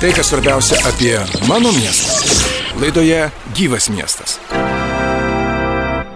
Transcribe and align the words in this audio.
Tai 0.00 0.12
kas 0.14 0.28
svarbiausia 0.30 0.78
apie 0.86 1.18
mano 1.48 1.72
miestą. 1.72 2.12
Laidoje 2.80 3.30
Gyvas 3.54 3.90
miestas. 3.90 4.38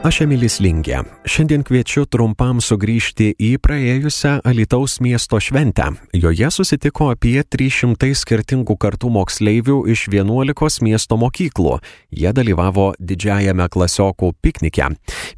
Aš 0.03 0.25
Emilis 0.25 0.57
Lingė. 0.59 1.05
Šiandien 1.31 1.63
kviečiu 1.63 2.03
trumpam 2.11 2.59
sugrįžti 2.59 3.29
į 3.39 3.53
praėjusią 3.63 4.33
Alitaus 4.51 4.97
miesto 4.99 5.39
šventę. 5.39 5.93
Joje 6.11 6.49
susitiko 6.51 7.13
apie 7.13 7.37
300 7.47 8.09
skirtingų 8.19 8.75
kartų 8.83 9.13
moksleivių 9.15 9.77
iš 9.95 10.09
11 10.11 10.83
miesto 10.83 11.19
mokyklų. 11.23 11.77
Jie 12.19 12.33
dalyvavo 12.35 12.89
didžiajame 12.99 13.69
klasiokų 13.71 14.33
piknike. 14.43 14.89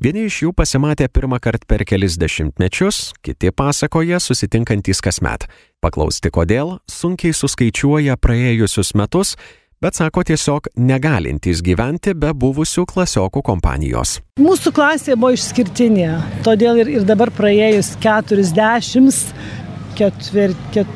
Vieni 0.00 0.24
iš 0.30 0.40
jų 0.46 0.54
pasimatė 0.56 1.10
pirmą 1.12 1.42
kartą 1.44 1.68
per 1.68 1.84
kelis 1.84 2.16
dešimtmečius, 2.16 3.10
kiti 3.20 3.52
pasakoja 3.52 4.16
susitinkantys 4.16 5.04
kasmet. 5.04 5.44
Paklausti 5.84 6.32
kodėl, 6.32 6.78
sunkiai 6.88 7.36
suskaičiuoja 7.36 8.16
praėjusius 8.16 8.94
metus 8.96 9.36
bet 9.84 9.98
sako 10.00 10.22
tiesiog 10.24 10.70
negalintys 10.80 11.60
gyventi 11.64 12.14
be 12.16 12.30
buvusių 12.32 12.86
klasiokų 12.88 13.42
kompanijos. 13.44 14.16
Mūsų 14.40 14.72
klasė 14.72 15.16
buvo 15.18 15.34
išskirtinė, 15.36 16.08
todėl 16.46 16.80
ir, 16.80 16.92
ir 16.96 17.04
dabar 17.04 17.28
praėjus 17.34 17.92
40 18.00 19.63
ketver, 19.94 20.54
ket, 20.74 20.90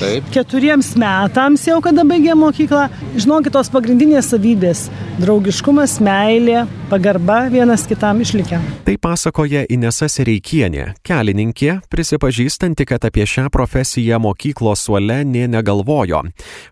Taip. 0.00 0.28
keturiems 0.34 0.92
metams 1.00 1.64
jau, 1.68 1.80
kada 1.84 2.04
baigė 2.06 2.36
mokyklą, 2.38 2.88
žinokit, 3.16 3.54
tos 3.54 3.70
pagrindinės 3.72 4.32
savybės- 4.34 4.88
draugiškumas, 5.22 6.00
meilė, 6.04 6.66
pagarba 6.90 7.48
vienas 7.50 7.86
kitam 7.86 8.20
išlikę. 8.20 8.58
Tai 8.84 8.96
pasakoja 8.98 9.64
Inesa 9.70 10.06
Sereikienė, 10.08 10.94
kelininkė, 11.02 11.80
prisipažįstanti, 11.90 12.86
kad 12.86 13.04
apie 13.04 13.24
šią 13.26 13.48
profesiją 13.50 14.18
mokyklos 14.18 14.84
suole 14.84 15.24
nė 15.24 15.46
negalvojo. 15.48 16.22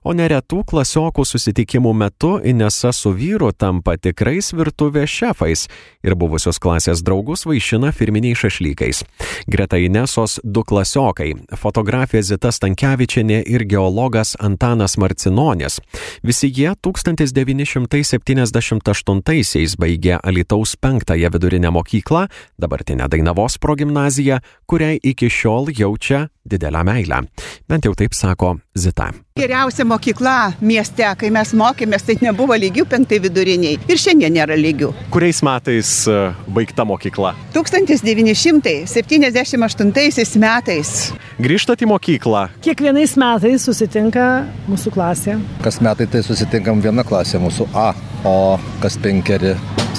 O 0.04 0.12
neretų 0.12 0.64
klasiokų 0.64 1.24
susitikimų 1.24 1.95
metu 1.95 2.40
Inesa 2.45 2.92
su 2.92 3.12
vyru 3.12 3.52
tampa 3.52 3.96
tikrais 3.96 4.52
virtuvės 4.52 5.09
šefais 5.09 5.68
ir 6.02 6.14
buvusios 6.14 6.59
klasės 6.59 7.02
draugus 7.02 7.46
vaišina 7.46 7.92
firminiais 7.92 8.38
šašlykais. 8.38 9.04
Greta 9.46 9.76
Inesos 9.76 10.40
du 10.45 10.62
klasiokai 10.62 11.32
fotografė 11.63 12.18
Zita 12.27 12.51
Stankievičianė 12.52 13.43
ir 13.46 13.65
geologas 13.71 14.35
Antanas 14.43 14.99
Marcinonis. 14.99 15.79
Visi 16.27 16.51
jie 16.51 16.74
1978-aisiais 16.82 19.77
baigė 19.79 20.19
Alitaus 20.21 20.77
penktąją 20.77 21.30
vidurinę 21.35 21.71
mokyklą, 21.71 22.27
dabartinę 22.59 23.09
Dainavos 23.09 23.59
progymnaziją, 23.63 24.38
kuriai 24.66 24.99
iki 25.02 25.30
šiol 25.30 25.66
jaučia 25.79 26.29
didelę 26.45 26.85
meilę. 26.85 27.23
Bent 27.69 27.85
jau 27.87 27.95
taip 27.95 28.15
sako 28.15 28.57
Zita. 28.74 29.13
Geriausia 29.41 29.87
mokykla 29.88 30.52
mieste, 30.61 31.07
kai 31.16 31.30
mes 31.33 31.55
mokėmės, 31.57 32.02
tai 32.05 32.21
nebuvo 32.21 32.52
lygių 32.52 32.85
penktai 32.85 33.16
viduriniai. 33.25 33.80
Ir 33.88 33.97
šiandien 33.97 34.29
nėra 34.37 34.52
lygių. 34.61 34.93
Kuriais 35.15 35.41
metais 35.41 36.05
e, 36.05 36.37
baigta 36.52 36.85
mokykla? 36.85 37.33
1978 37.57 40.37
metais. 40.43 41.16
Grįžtat 41.41 41.80
į 41.80 41.88
mokyklą? 41.95 42.53
Kiekvienais 42.66 43.16
metais 43.16 43.65
susitinka 43.65 44.45
mūsų 44.69 44.93
klasė. 44.93 45.41
Kas 45.65 45.80
metai 45.80 46.05
tai 46.13 46.21
susitinkam 46.29 46.85
viena 46.85 47.01
klasė 47.01 47.41
mūsų 47.41 47.73
A, 47.73 47.97
o 48.29 48.60
kas 48.85 49.01
penkeri 49.01 49.57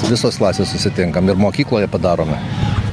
visos 0.10 0.38
klasės 0.38 0.70
susitinkam 0.76 1.30
ir 1.34 1.38
mokykloje 1.42 1.90
padarome. 1.90 2.38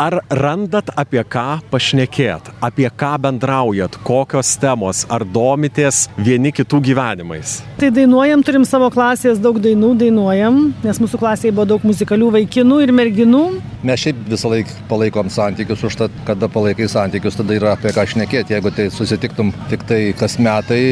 Ar 0.00 0.14
randat 0.32 0.88
apie 0.96 1.20
ką 1.28 1.58
pašnekėt, 1.68 2.46
apie 2.64 2.86
ką 2.88 3.10
bendraujat, 3.20 3.98
kokios 4.06 4.54
temos, 4.62 5.02
ar 5.12 5.26
domitės 5.28 6.06
vieni 6.30 6.52
kitų 6.54 6.80
gyvenimais? 6.90 7.58
Tai 7.80 7.90
dainuojam, 7.94 8.44
turim 8.46 8.64
savo 8.68 8.90
klasės 8.92 9.40
daug 9.42 9.58
dainų, 9.62 9.94
dainuojam, 10.00 10.60
nes 10.84 11.00
mūsų 11.02 11.20
klasėje 11.20 11.54
buvo 11.56 11.66
daug 11.74 11.86
muzikalių 11.86 12.30
vaikinų 12.38 12.80
ir 12.84 12.94
merginų. 12.96 13.44
Mes 13.86 14.02
šiaip 14.02 14.18
visą 14.28 14.50
laiką 14.52 14.76
palaikom 14.90 15.30
santykius, 15.32 15.84
už 15.88 15.96
tą, 15.96 16.10
kada 16.28 16.50
palaikai 16.52 16.88
santykius, 16.92 17.38
tada 17.40 17.56
yra 17.56 17.74
apie 17.76 17.94
ką 17.96 18.04
šnekėti. 18.12 18.56
Jeigu 18.56 18.74
tai 18.76 18.90
susitiktum 18.92 19.54
tik 19.72 19.86
tai 19.88 20.00
kas 20.18 20.36
metai, 20.42 20.82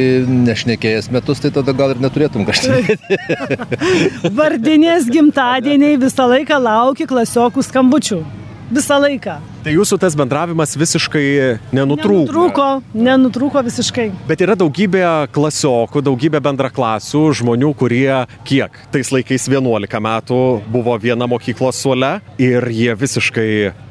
nešnekėjęs 0.49 1.13
metus, 1.15 1.45
tai 1.45 1.53
tada 1.55 1.77
gal 1.77 1.95
ir 1.95 2.03
neturėtum 2.03 2.49
kažką. 2.49 2.99
Vardinės 4.41 5.09
gimtadieniai 5.13 6.01
visą 6.01 6.29
laiką 6.33 6.61
laukia 6.65 7.09
klasiokų 7.11 7.67
skambučių 7.69 8.23
visą 8.71 8.99
laiką. 9.03 9.39
Tai 9.65 9.75
jūsų 9.75 9.99
tas 10.01 10.17
bendravimas 10.19 10.77
visiškai 10.79 11.25
nenutrūko. 11.77 12.25
Nenutrūko, 12.29 12.69
nenutrūko 12.95 13.63
visiškai. 13.67 14.07
Bet 14.29 14.43
yra 14.45 14.57
daugybė 14.59 15.05
klasiokų, 15.35 16.03
daugybė 16.07 16.41
bendraklasių, 16.45 17.25
žmonių, 17.41 17.73
kurie 17.79 18.25
kiek 18.49 18.81
tais 18.95 19.13
laikais 19.15 19.49
11 19.51 20.03
metų 20.09 20.41
buvo 20.73 20.97
viena 21.01 21.29
mokyklos 21.31 21.81
suole 21.83 22.19
ir 22.41 22.69
jie 22.73 22.93
visiškai 22.99 23.49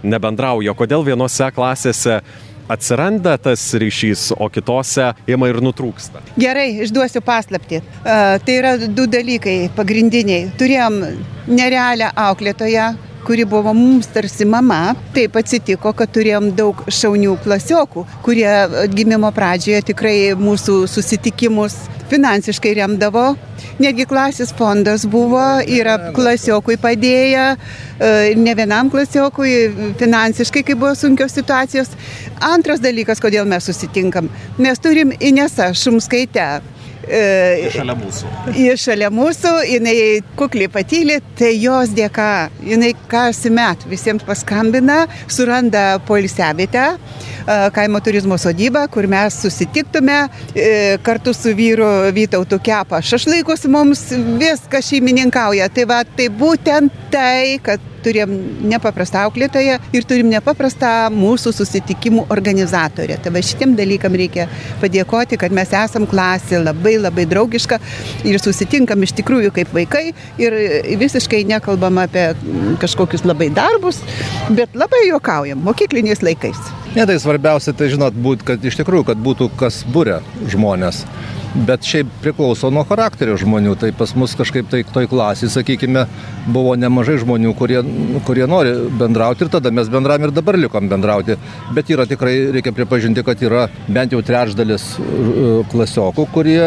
nebendrauja. 0.07 0.75
Kodėl 0.77 1.05
vienose 1.07 1.49
klasėse 1.55 2.21
atsiranda 2.67 3.37
tas 3.39 3.63
ryšys, 3.79 4.31
o 4.35 4.49
kitose 4.51 5.13
ima 5.29 5.49
ir 5.51 5.61
nutrūksta. 5.63 6.21
Gerai, 6.39 6.69
išduosiu 6.83 7.23
paslapti. 7.25 7.79
Uh, 7.79 8.37
tai 8.43 8.57
yra 8.59 8.75
du 8.87 9.07
dalykai 9.09 9.57
pagrindiniai. 9.77 10.49
Turėjom 10.59 10.99
nerealią 11.47 12.11
auklėtoją, 12.27 12.89
kuri 13.27 13.45
buvo 13.45 13.73
mums 13.75 14.07
tarsi 14.13 14.45
mama. 14.47 14.95
Taip 15.15 15.35
atsitiko, 15.35 15.91
kad 15.97 16.11
turėjom 16.15 16.53
daug 16.55 16.79
šaunių 16.87 17.35
klasiokų, 17.43 18.05
kurie 18.23 18.49
gimimo 18.95 19.31
pradžioje 19.35 19.83
tikrai 19.91 20.17
mūsų 20.39 20.85
susitikimus 20.87 21.75
finansiškai 22.07 22.71
remdavo. 22.79 23.33
Netgi 23.81 24.07
klasės 24.09 24.53
fondas 24.55 25.03
buvo, 25.09 25.43
yra 25.61 25.97
klasiokui 26.15 26.77
padėję, 26.81 27.49
e, 27.53 28.13
ne 28.39 28.55
vienam 28.57 28.89
klasiokui 28.93 29.53
finansiškai, 29.99 30.63
kai 30.63 30.77
buvo 30.79 30.93
sunkios 30.95 31.35
situacijos. 31.35 31.91
Antras 32.53 32.81
dalykas, 32.81 33.21
kodėl 33.21 33.45
mes 33.49 33.67
susitinkam. 33.67 34.31
Mes 34.57 34.79
turim 34.79 35.11
Inesą 35.19 35.73
Šumskaitę, 35.75 36.47
E, 37.07 37.69
šalia 37.71 37.95
mūsų. 37.97 38.31
Ji 38.57 38.75
šalia 38.81 39.09
mūsų, 39.13 39.53
jinai 39.71 39.95
kukliai 40.39 40.69
patylė, 40.71 41.21
tai 41.39 41.53
jos 41.55 41.93
dėka, 41.95 42.49
jinai 42.67 42.91
kasmet 43.11 43.85
visiems 43.87 44.25
paskambina, 44.27 45.05
suranda 45.31 45.85
poilsiavietę, 46.07 46.89
kaimo 47.75 48.01
turizmo 48.03 48.37
sodybą, 48.39 48.83
kur 48.91 49.07
mes 49.07 49.37
susitiktume 49.39 50.17
e, 50.51 50.97
kartu 51.03 51.31
su 51.35 51.55
vyru 51.55 51.87
Vytautu 52.17 52.59
kepa 52.63 52.99
šašlaikus 53.03 53.67
mums 53.71 54.03
viską 54.11 54.81
šeimininkauja. 54.83 55.69
Tai 55.71 55.87
va, 55.87 56.01
tai 56.17 56.27
būtent 56.33 57.07
tai, 57.13 57.59
kad 57.63 57.83
turėjom 58.07 58.33
nepaprastą 58.71 59.25
auklėtoją 59.27 59.77
ir 59.95 60.07
turim 60.07 60.31
nepaprastą 60.31 60.91
mūsų 61.13 61.53
susitikimų 61.59 62.27
organizatorę. 62.33 63.19
Tai 63.23 63.33
va 63.35 63.43
šitiem 63.43 63.75
dalykam 63.77 64.15
reikia 64.17 64.47
padėkoti, 64.81 65.39
kad 65.39 65.55
mes 65.55 65.73
esam 65.75 66.07
klasė 66.09 66.61
labai 66.63 66.97
labai 67.01 67.27
draugiška 67.29 67.79
ir 68.27 68.39
susitinkam 68.41 69.03
iš 69.05 69.15
tikrųjų 69.19 69.53
kaip 69.59 69.73
vaikai 69.75 70.05
ir 70.41 70.57
visiškai 70.99 71.43
nekalbam 71.49 72.01
apie 72.03 72.29
kažkokius 72.81 73.25
labai 73.27 73.49
darbus, 73.53 74.01
bet 74.49 74.75
labai 74.77 75.07
juokaujam 75.09 75.61
mokykliniais 75.67 76.23
laikais. 76.25 76.59
Ne, 76.95 77.05
tai 77.05 77.19
svarbiausia, 77.21 77.75
tai 77.77 77.91
žinot, 77.93 78.15
būt, 78.15 78.45
kad 78.47 78.63
iš 78.65 78.79
tikrųjų, 78.79 79.09
kad 79.11 79.19
būtų 79.21 79.51
kas 79.59 79.83
būrė 79.93 80.21
žmonės. 80.49 81.03
Bet 81.55 81.85
šiaip 81.87 82.09
priklauso 82.21 82.69
nuo 82.73 82.83
charakterio 82.87 83.37
žmonių. 83.39 83.75
Tai 83.79 83.89
pas 83.97 84.11
mus 84.19 84.35
kažkaip 84.37 84.67
tai 84.71 84.81
toj 84.83 85.07
klasėje, 85.09 85.49
sakykime, 85.55 86.03
buvo 86.53 86.75
nemažai 86.79 87.17
žmonių, 87.21 87.53
kurie, 87.57 87.79
kurie 88.27 88.45
nori 88.49 88.73
bendrauti 88.99 89.45
ir 89.45 89.51
tada 89.53 89.71
mes 89.73 89.89
bendram 89.91 90.27
ir 90.27 90.33
dabar 90.35 90.57
likom 90.59 90.89
bendrauti. 90.91 91.37
Bet 91.75 91.89
yra 91.93 92.05
tikrai, 92.09 92.35
reikia 92.57 92.73
pripažinti, 92.75 93.23
kad 93.25 93.41
yra 93.45 93.67
bent 93.87 94.13
jau 94.13 94.21
trečdalis 94.25 94.89
e, 94.99 95.47
klasiokų, 95.71 96.27
kurie 96.35 96.59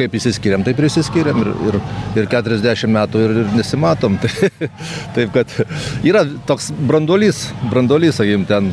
kaip 0.00 0.16
įsiskiriam, 0.18 0.64
taip 0.66 0.80
ir 0.80 0.88
įsiskiriam 0.88 1.44
ir, 1.44 1.52
ir, 1.70 1.80
ir 2.22 2.30
40 2.32 2.96
metų 2.96 3.26
ir, 3.26 3.36
ir 3.44 3.54
nesimatom. 3.60 4.18
taip 5.16 5.36
kad 5.36 5.54
yra 6.02 6.24
toks 6.48 6.72
branduolys, 6.88 7.46
branduolys, 7.70 8.18
sakykim, 8.18 8.48
ten 8.48 8.72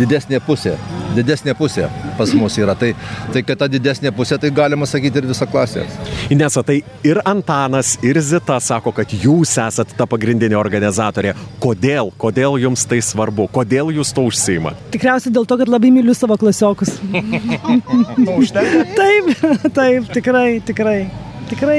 didesnė 0.00 0.42
pusė. 0.44 0.76
Didesnė 1.16 1.54
pusė 1.56 1.86
pas 2.16 2.32
mus 2.36 2.56
yra. 2.58 2.74
Tai, 2.78 2.92
tai 3.34 3.42
kad 3.46 3.60
ta 3.60 3.68
didesnė 3.70 4.12
pusė, 4.16 4.38
tai 4.40 4.50
galima 4.54 4.88
sakyti 4.88 5.22
ir 5.22 5.28
visa 5.30 5.46
klasė. 5.48 5.84
Inesa, 6.32 6.64
tai 6.66 6.80
ir 7.06 7.20
Antanas, 7.24 7.96
ir 8.06 8.18
Zita 8.24 8.58
sako, 8.62 8.94
kad 8.96 9.12
jūs 9.12 9.56
esat 9.62 9.94
ta 9.98 10.08
pagrindinė 10.10 10.58
organizatorė. 10.58 11.36
Kodėl? 11.62 12.12
Kodėl 12.20 12.58
jums 12.62 12.86
tai 12.88 13.02
svarbu? 13.04 13.48
Kodėl 13.54 13.92
jūs 13.96 14.14
to 14.16 14.26
užsima? 14.30 14.74
Tikriausiai 14.94 15.34
dėl 15.36 15.46
to, 15.48 15.60
kad 15.60 15.70
labai 15.70 15.92
myliu 15.94 16.16
savo 16.16 16.38
klasiokus. 16.40 16.96
taip, 19.00 19.30
taip, 19.76 20.10
tikrai, 20.16 20.48
tikrai. 20.66 20.98
Tikrai, 21.46 21.78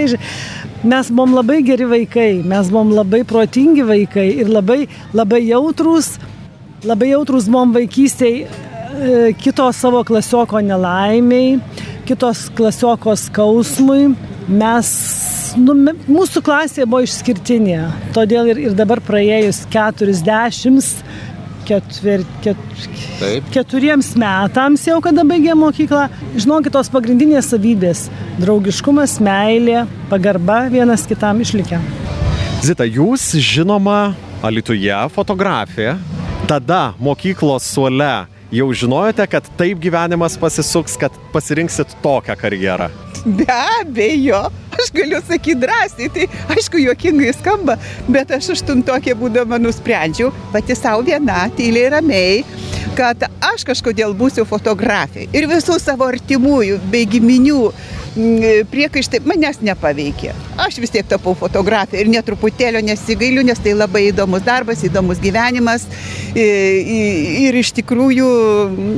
mes 0.88 1.10
buvom 1.12 1.34
labai 1.36 1.58
geri 1.68 1.84
vaikai, 1.92 2.30
mes 2.48 2.70
buvom 2.72 2.94
labai 2.96 3.26
protingi 3.28 3.84
vaikai 3.84 4.30
ir 4.46 4.48
labai, 4.48 4.86
labai 5.12 5.42
jautrus 5.44 6.14
labai 6.86 7.10
jautrus 7.10 7.48
buvom 7.50 7.72
vaikystėj 7.74 8.36
e, 8.44 8.48
kito 9.42 9.72
savo 9.74 10.04
klasioko 10.08 10.62
nelaimiai. 10.62 11.60
kitos 12.08 12.48
klasiokos 12.56 13.28
skausmui. 13.28 14.14
Mes, 14.48 14.90
nu, 15.60 15.76
mūsų 16.08 16.42
klasė 16.46 16.86
buvo 16.88 17.04
išskirtinė, 17.04 17.82
todėl 18.16 18.54
ir, 18.54 18.62
ir 18.70 18.78
dabar 18.78 19.02
praėjus 19.04 19.66
40 19.74 20.88
ketver, 21.68 22.24
ket, 22.46 22.60
Taip. 23.20 23.50
keturiems 23.52 24.14
metams 24.16 24.86
jau, 24.88 25.02
kada 25.04 25.26
baigė 25.28 25.52
mokyklą, 25.60 26.06
žinokit, 26.40 26.72
tos 26.72 26.88
pagrindinės 26.94 27.52
savybės- 27.52 28.06
draugiškumas, 28.44 29.18
meilė, 29.20 29.84
pagarba 30.08 30.70
vienas 30.72 31.04
kitam 31.10 31.44
išlikę. 31.44 31.82
Zita, 32.64 32.88
jūs 32.88 33.36
žinoma 33.36 34.16
Alituje 34.48 34.96
fotografė, 35.12 35.98
tada 36.48 36.94
mokyklos 37.02 37.68
suole 37.68 38.37
jau 38.52 38.68
žinojote, 38.74 39.26
kad 39.28 39.48
taip 39.60 39.80
gyvenimas 39.84 40.38
pasisuks, 40.40 40.96
kad 41.00 41.16
pasirinksit 41.34 41.98
tokią 42.04 42.36
karjerą? 42.40 42.90
Be 43.26 43.48
abejo, 43.82 44.46
aš 44.78 44.92
galiu 44.96 45.20
sakyti 45.28 45.58
drąsiai, 45.66 46.10
tai 46.14 46.28
aišku, 46.56 46.80
juokingai 46.80 47.34
skamba, 47.36 47.76
bet 48.08 48.32
aš 48.38 48.54
aštuntokė 48.56 49.18
būdama 49.20 49.60
nusprendžiau 49.60 50.32
pati 50.54 50.78
savo 50.78 51.04
viena, 51.08 51.48
tyliai 51.58 51.92
ramiai, 51.98 52.42
kad 52.98 53.28
aš 53.52 53.66
kažkodėl 53.68 54.16
būsiu 54.18 54.48
fotografė 54.48 55.28
ir 55.36 55.50
visų 55.52 55.80
savo 55.82 56.08
artimųjų 56.08 56.80
bei 56.94 57.10
giminių 57.10 57.68
priekaištai 58.72 59.22
manęs 59.28 59.62
nepaveikė. 59.66 60.34
Aš 60.62 60.80
vis 60.82 60.94
tiek 60.94 61.08
tapau 61.08 61.36
fotografė 61.38 62.02
ir 62.02 62.10
netruputėlio 62.12 62.82
nesigailiu, 62.86 63.44
nes 63.46 63.60
tai 63.62 63.76
labai 63.78 64.08
įdomus 64.10 64.46
darbas, 64.46 64.84
įdomus 64.88 65.22
gyvenimas 65.22 65.86
ir 66.38 67.58
iš 67.58 67.72
tikrųjų, 67.78 68.28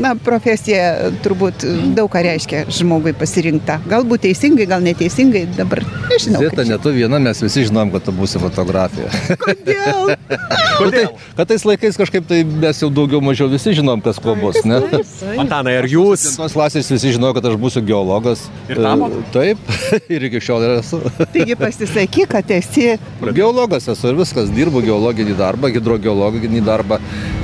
na, 0.03 0.13
profesija 0.23 1.11
turbūt 1.23 1.65
daug 1.97 2.09
ką 2.11 2.23
reiškia 2.25 2.63
žmogui 2.73 3.13
pasirinkta. 3.17 3.79
Galbūt 3.89 4.25
teisingai, 4.27 4.67
gal 4.69 4.83
neteisingai, 4.83 5.45
dabar 5.57 5.83
nežinau. 6.09 6.43
Zeta, 6.43 6.65
ne 6.67 6.79
tu 6.81 6.93
viena, 6.95 7.19
mes 7.23 7.43
visi 7.43 7.65
žinom, 7.69 7.91
kad 7.95 8.07
tu 8.07 8.15
būsi 8.15 8.41
fotografija. 8.41 9.11
Kodėl? 9.43 10.15
Kodėl? 10.79 11.13
Kad 11.37 11.51
tais 11.51 11.65
laikais 11.67 11.99
kažkaip 11.99 12.27
tai 12.29 12.41
mes 12.47 12.81
jau 12.83 12.91
daugiau 12.93 13.21
mažiau 13.23 13.49
visi 13.51 13.75
žinom, 13.77 14.03
kas 14.03 14.19
kuo 14.23 14.35
bus, 14.39 14.61
ne? 14.67 14.81
Antanai, 15.39 15.77
ar 15.81 15.87
jūs? 15.89 16.25
Tos 16.39 16.55
klasės 16.55 16.91
visi 16.91 17.15
žinojo, 17.15 17.35
kad 17.37 17.51
aš 17.51 17.59
būsiu 17.59 17.83
geologas. 17.85 18.47
Ir 18.71 18.81
tamo? 18.83 19.08
Taip, 19.33 19.61
ir 20.15 20.25
iki 20.29 20.41
šiol 20.43 20.65
esu. 20.75 21.01
Taigi 21.33 21.57
pasisakyk, 21.59 22.29
kad 22.33 22.53
esi. 22.55 22.91
Geologas 23.35 23.89
esu 23.91 24.11
ir 24.11 24.19
viskas, 24.19 24.51
dirbu 24.55 24.83
geologinį 24.85 25.35
darbą, 25.39 25.71
hidrogeologinį 25.73 26.63
darbą, 26.65 26.99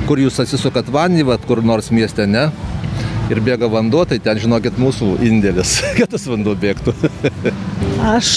kur 0.08 0.22
jūs 0.22 0.40
atsisukat 0.44 0.90
vandenį, 0.92 1.28
vat, 1.32 1.46
kur 1.48 1.62
nors 1.64 1.92
mieste 1.94 2.28
ne. 2.30 2.48
Ir 3.26 3.40
bėga 3.42 3.66
vanduo, 3.66 4.04
tai 4.06 4.20
ten 4.22 4.38
žinokit 4.38 4.76
mūsų 4.78 5.16
indėlis, 5.26 5.80
kad 5.98 6.12
tas 6.14 6.28
vanduo 6.30 6.54
bėgtų. 6.62 6.94
Aš 8.06 8.30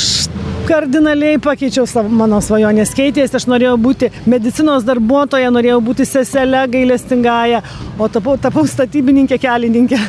kardinaliai 0.70 1.40
pakeičiau 1.42 1.88
savo, 1.90 2.12
mano 2.22 2.40
svajonės 2.44 2.94
keitės, 2.98 3.34
aš 3.36 3.48
norėjau 3.50 3.76
būti 3.82 4.12
medicinos 4.30 4.86
darbuotoja, 4.88 5.50
norėjau 5.54 5.80
būti 5.90 6.06
seselė 6.08 6.66
gailestingąją, 6.76 7.62
o 7.98 8.10
tapau, 8.12 8.38
tapau 8.42 8.66
statybininkė 8.70 9.40
kelininkė 9.42 10.00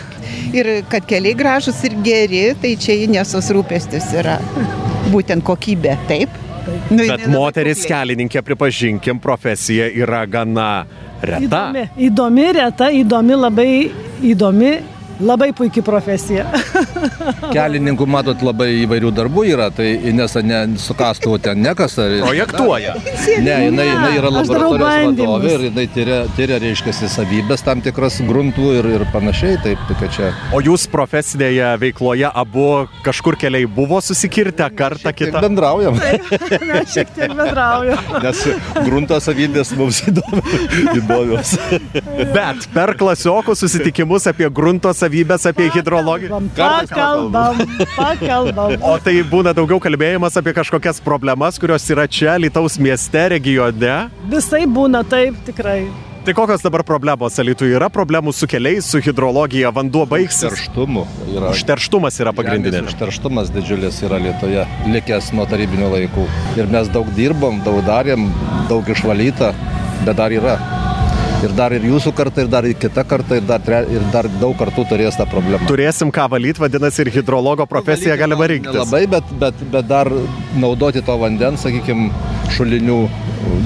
ir 0.56 0.70
kad 0.90 1.06
keliai 1.08 1.34
gražus 1.38 1.80
ir 1.88 1.96
geri, 2.04 2.44
tai 2.60 2.74
čia 2.80 2.98
Inesos 3.06 3.50
rūpestis 3.54 4.10
yra 4.20 4.38
būtent 5.10 5.44
kokybė, 5.46 5.96
taip. 6.10 6.38
Nu, 6.90 7.02
Bet 7.02 7.24
moteris 7.30 7.82
kelininkė, 7.88 8.42
pripažinkim, 8.46 9.18
profesija 9.22 9.88
yra 9.96 10.22
gana 10.28 10.70
reta. 11.22 11.40
Įdomi, 11.70 11.84
įdomi, 12.08 12.46
reta, 12.58 12.90
įdomi, 12.94 13.38
labai 13.46 13.70
įdomi 14.32 14.74
Labai 15.20 15.50
puikia 15.52 15.82
profesija. 15.84 16.46
Kelininkų, 17.54 18.06
matot, 18.08 18.40
labai 18.44 18.70
įvairių 18.86 19.10
darbų 19.12 19.44
yra, 19.52 19.68
tai 19.74 19.90
Inesa 20.08 20.40
ne, 20.44 20.62
su 20.80 20.94
kastuvu 20.96 21.36
ten 21.44 21.60
nekasa. 21.64 22.08
Projektuoja. 22.24 22.96
Ne, 23.40 23.54
jinai, 23.66 23.84
jinai 23.86 24.10
yra 24.18 24.30
laboratorijos 24.32 25.18
vadovė 25.18 25.50
ir 25.54 25.62
jinai 25.68 25.84
tyria, 25.92 26.16
tyria 26.36 26.56
reiškia, 26.60 26.92
savybės 27.12 27.62
tam 27.64 27.80
tikras 27.84 28.18
gruntų 28.26 28.72
ir, 28.78 28.88
ir 28.96 29.04
panašiai. 29.12 29.58
Taip, 29.64 29.82
tai 30.00 30.08
čia... 30.12 30.30
O 30.56 30.60
jūs 30.64 30.86
profesinėje 30.90 31.68
veikloje 31.80 32.28
abu 32.28 32.66
kažkur 33.06 33.36
keliai 33.40 33.68
buvo 33.70 34.00
susikirtę 34.04 34.66
kartą 34.76 35.12
kitą? 35.16 35.42
Bendraujam. 35.44 36.00
Mes 36.70 36.94
šiek 36.94 37.12
tiek 37.16 37.34
bendraujam. 37.38 38.10
Nes 38.24 38.42
grunto 38.88 39.20
savybės 39.22 39.72
mums 39.78 40.02
įdomios. 40.10 41.54
Bet 42.34 42.68
per 42.74 42.94
klasiokų 43.00 43.56
susitikimus 43.62 44.28
apie 44.32 44.50
grunto 44.52 44.92
savybės 44.96 45.09
savybės 45.10 45.46
apie 45.50 45.70
hidrologiją? 45.74 46.40
Pakalbam, 46.56 47.58
pakalbam. 47.96 48.76
O 48.82 48.96
tai 49.02 49.20
būna 49.26 49.54
daugiau 49.56 49.80
kalbėjimas 49.82 50.38
apie 50.38 50.54
kažkokias 50.56 51.02
problemas, 51.02 51.58
kurios 51.58 51.88
yra 51.90 52.06
čia, 52.06 52.38
Lietuvos 52.38 52.78
mieste, 52.78 53.28
regione? 53.34 54.10
Visai 54.30 54.66
būna 54.66 55.02
taip, 55.08 55.36
tikrai. 55.46 55.88
Tai 56.20 56.34
kokios 56.36 56.60
dabar 56.60 56.82
problemos 56.84 57.38
Alitui 57.40 57.70
yra? 57.72 57.88
Problemų 57.88 58.34
su 58.36 58.46
keliais, 58.46 58.84
su 58.84 59.00
hidrologija, 59.00 59.70
vanduo 59.72 60.04
baigsis? 60.06 60.50
Užterštumu. 60.50 61.06
Yra. 61.32 61.54
Užterštumas 61.54 62.20
yra 62.20 62.34
pagrindinė. 62.36 62.82
Užterštumas 62.90 63.48
didžiulis 63.54 64.02
yra 64.04 64.20
Lietuvoje, 64.20 64.66
likęs 64.92 65.32
nuo 65.32 65.48
tarybinių 65.48 65.88
laikų. 65.94 66.26
Ir 66.60 66.68
mes 66.70 66.92
daug 66.92 67.08
dirbom, 67.16 67.62
daug 67.64 67.80
darėm, 67.88 68.28
daug 68.68 68.92
išvalyta, 68.92 69.54
bet 70.04 70.20
dar 70.20 70.36
yra. 70.36 70.58
Ir 71.40 71.54
dar 71.56 71.72
ir 71.72 71.84
jūsų 71.88 72.12
karta, 72.16 72.42
ir 72.44 72.50
dar 72.52 72.66
ir 72.68 72.74
kita 72.76 73.04
karta, 73.08 73.38
ir 73.40 73.46
dar, 73.48 73.64
ir 73.88 74.02
dar 74.12 74.28
daug 74.40 74.52
kartų 74.60 74.84
turės 74.90 75.16
tą 75.16 75.24
problemą. 75.30 75.68
Turėsim 75.70 76.12
ką 76.12 76.26
valyti, 76.34 76.60
vadinasi, 76.60 77.06
ir 77.06 77.12
hidrologo 77.14 77.64
profesiją 77.70 78.18
galima 78.20 78.48
rinktis. 78.50 78.76
Labai, 78.82 79.06
bet, 79.08 79.32
bet, 79.40 79.62
bet 79.72 79.88
dar 79.88 80.10
naudoti 80.60 81.00
to 81.06 81.16
vandens, 81.22 81.64
sakykime, 81.64 82.10
šulinių 82.56 82.98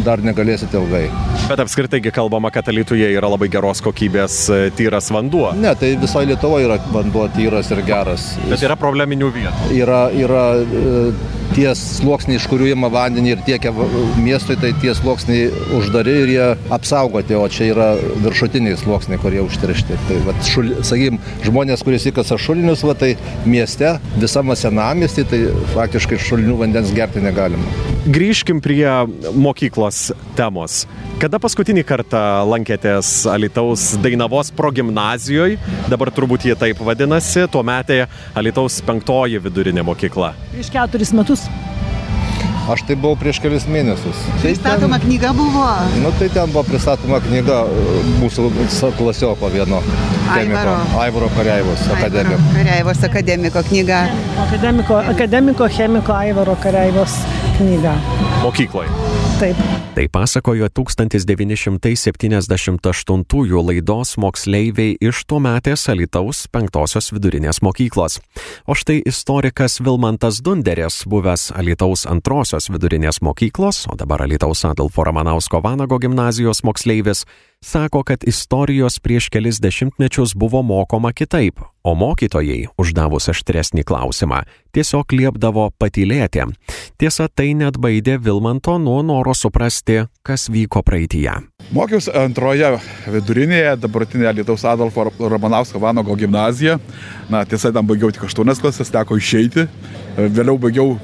dar 0.06 0.22
negalėsite 0.22 0.78
ilgai. 0.78 1.08
Bet 1.48 1.60
apskritai 1.64 2.00
kalbama, 2.14 2.52
kad 2.54 2.68
Lietuvoje 2.70 3.10
yra 3.16 3.28
labai 3.32 3.48
geros 3.52 3.82
kokybės 3.84 4.36
e, 4.52 4.60
tyras 4.78 5.10
vanduo. 5.14 5.50
Ne, 5.58 5.74
tai 5.78 5.94
visoje 6.00 6.30
Lietuvoje 6.30 6.68
yra 6.68 6.78
vanduo 6.94 7.26
tyras 7.34 7.72
ir 7.74 7.82
geras. 7.86 8.30
Bet 8.50 8.62
yra 8.64 8.78
probleminių 8.80 9.30
vietų. 9.34 9.70
Yra, 9.80 10.04
yra 10.14 10.44
e, 10.62 10.94
tie 11.52 11.68
sluoksniai, 11.78 12.38
iš 12.40 12.46
kurių 12.50 12.70
įma 12.72 12.90
vandenį 12.92 13.34
ir 13.34 13.42
tiekia 13.46 13.72
miestui, 14.20 14.56
tai 14.60 14.72
tie 14.82 14.94
sluoksniai 14.96 15.50
uždari 15.78 16.16
ir 16.24 16.32
jie 16.32 16.48
apsaugoti, 16.74 17.36
o 17.38 17.46
čia 17.52 17.70
yra 17.72 17.88
viršutiniai 18.24 18.78
sluoksniai, 18.80 19.20
kurie 19.22 19.42
užteršti. 19.44 19.98
Tai, 20.08 20.20
va, 20.26 20.36
šul, 20.48 20.72
sakykim, 20.86 21.20
žmonės, 21.46 21.84
kurie 21.86 22.00
įkasa 22.00 22.38
šulinius, 22.40 22.84
va, 22.86 22.96
tai 22.98 23.14
mieste, 23.48 23.96
visame 24.18 24.56
senamestį, 24.58 25.26
tai 25.30 25.42
faktiškai 25.74 26.20
šulinių 26.28 26.58
vandens 26.64 26.94
gerti 26.96 27.22
negalima. 27.24 27.92
Grįžkim 28.04 28.60
prie 28.60 28.84
mokyklos 29.32 30.10
temos. 30.36 30.82
Kada 31.22 31.38
paskutinį 31.40 31.84
kartą 31.88 32.20
lankėtės 32.50 33.22
Alitaus 33.30 33.94
Dainavos 34.02 34.50
progymnazijoje, 34.52 35.56
dabar 35.88 36.10
turbūt 36.12 36.44
jie 36.44 36.56
taip 36.58 36.82
vadinasi, 36.84 37.46
tuo 37.48 37.62
metė 37.64 38.02
Alitaus 38.36 38.80
penktoji 38.84 39.40
vidurinė 39.46 39.86
mokykla? 39.86 40.34
Prieš 40.52 40.68
keturis 40.74 41.14
metus. 41.16 41.33
Aš 42.64 42.80
tai 42.88 42.94
buvau 42.96 43.12
prieš 43.20 43.42
kelius 43.44 43.66
mėnesius. 43.68 44.20
Pristatoma 44.40 44.96
ten, 44.96 45.10
knyga 45.10 45.34
buvo? 45.36 45.66
Nu, 46.00 46.12
tai 46.16 46.30
ten 46.32 46.48
buvo 46.48 46.62
pristatoma 46.64 47.18
knyga 47.20 47.58
e, 47.68 48.04
mūsų 48.22 48.46
klasioko 48.96 49.50
vieno 49.52 49.82
chemiko. 50.30 50.78
Aivaro 51.02 51.28
Kareivos 51.36 51.84
akademiko. 51.92 52.40
Kareivos 52.56 53.04
akademiko 53.10 53.64
knyga. 53.68 54.00
Akademiko, 54.46 55.02
akademiko 55.12 55.68
chemiko 55.76 56.16
Aivaro 56.16 56.56
Kareivos 56.64 57.20
knyga. 57.58 57.98
Mokykloje. 58.40 59.13
Taip. 59.44 59.56
Tai 59.94 60.08
pasakojo 60.12 60.68
1978 60.68 63.62
laidos 63.66 64.16
moksleiviai 64.16 64.96
iš 65.04 65.24
tuometės 65.28 65.88
Alitaus 65.92 66.48
penktosios 66.48 67.12
vidurinės 67.12 67.60
mokyklos. 67.62 68.20
O 68.64 68.74
štai 68.74 69.02
istorikas 69.04 69.80
Vilmantas 69.84 70.40
Dunderis, 70.44 71.04
buvęs 71.04 71.52
Alitaus 71.60 72.06
antrosios 72.08 72.70
vidurinės 72.72 73.20
mokyklos, 73.20 73.84
o 73.92 73.94
dabar 74.00 74.22
Alitaus 74.24 74.64
Adolfo 74.64 75.04
Ramanausko 75.04 75.60
Vanago 75.62 75.98
gimnazijos 76.00 76.64
moksleivis, 76.64 77.28
sako, 77.64 78.02
kad 78.02 78.24
istorijos 78.26 78.98
prieš 78.98 79.28
kelis 79.28 79.60
dešimtmečius 79.60 80.34
buvo 80.34 80.62
mokoma 80.62 81.12
kitaip, 81.12 81.60
o 81.82 81.94
mokytojai, 81.94 82.66
uždavus 82.78 83.28
aštresnį 83.32 83.84
klausimą, 83.88 84.42
tiesiog 84.76 85.12
liepdavo 85.12 85.70
patylėti. 85.80 86.46
Tiesa, 87.00 87.28
tai 87.28 87.52
net 87.58 87.78
baidė 87.80 88.18
Vilmanto 88.22 88.76
nuo 88.78 89.00
noro 89.02 89.34
suprasti, 89.34 90.04
kas 90.22 90.48
vyko 90.52 90.84
praeitie. 90.86 91.30
Mokiausi 91.74 92.12
antroje 92.18 92.74
vidurinėje, 93.08 93.76
dabartinėje 93.82 94.36
Lietuvos 94.40 94.64
Adolfo 94.68 95.08
Ramanausko 95.18 95.80
Vanago 95.82 96.16
gimnaziją. 96.20 96.78
Na, 97.32 97.44
tiesa, 97.48 97.72
ten 97.72 97.86
baigiau 97.86 98.12
tik 98.14 98.28
8 98.28 98.60
klasės, 98.60 98.92
teko 98.92 99.18
išeiti. 99.20 99.68
Vėliau 100.16 100.60
baigiau 100.60 100.98